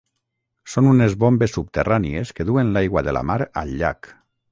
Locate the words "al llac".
3.63-4.11